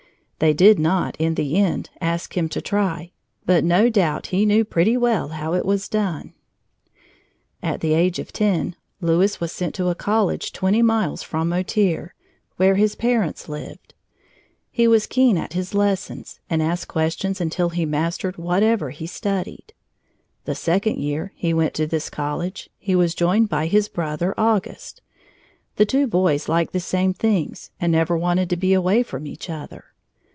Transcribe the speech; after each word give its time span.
They 0.43 0.53
did 0.55 0.79
not, 0.79 1.15
in 1.19 1.35
the 1.35 1.55
end, 1.57 1.91
ask 2.01 2.35
him 2.35 2.49
to 2.49 2.63
try, 2.63 3.11
but 3.45 3.63
no 3.63 3.91
doubt 3.91 4.25
he 4.33 4.43
knew 4.43 4.65
pretty 4.65 4.97
well 4.97 5.27
how 5.27 5.53
it 5.53 5.63
was 5.67 5.87
done. 5.87 6.33
At 7.61 7.81
the 7.81 7.93
age 7.93 8.17
of 8.17 8.33
ten, 8.33 8.75
Louis 9.01 9.39
was 9.39 9.51
sent 9.51 9.75
to 9.75 9.89
a 9.89 9.93
college 9.93 10.51
twenty 10.51 10.81
miles 10.81 11.21
from 11.21 11.49
Motier, 11.49 12.15
where 12.57 12.73
his 12.73 12.95
parents 12.95 13.49
lived. 13.49 13.93
He 14.71 14.87
was 14.87 15.05
keen 15.05 15.37
at 15.37 15.53
his 15.53 15.75
lessons 15.75 16.39
and 16.49 16.63
asked 16.63 16.87
questions 16.87 17.39
until 17.39 17.69
he 17.69 17.85
mastered 17.85 18.37
whatever 18.37 18.89
he 18.89 19.05
studied. 19.05 19.73
The 20.45 20.55
second 20.55 20.97
year 20.97 21.31
he 21.35 21.53
went 21.53 21.75
to 21.75 21.85
this 21.85 22.09
college 22.09 22.67
he 22.79 22.95
was 22.95 23.13
joined 23.13 23.47
by 23.49 23.67
his 23.67 23.87
brother, 23.87 24.33
Auguste. 24.39 25.03
The 25.75 25.85
two 25.85 26.07
boys 26.07 26.49
liked 26.49 26.73
the 26.73 26.79
same 26.79 27.13
things 27.13 27.69
and 27.79 27.91
never 27.91 28.17
wanted 28.17 28.49
to 28.49 28.57
be 28.57 28.73
away 28.73 29.03
from 29.03 29.27
each 29.27 29.47
other. 29.47 29.83